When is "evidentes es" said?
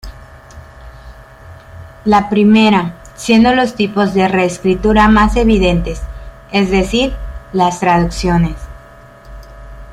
5.35-6.71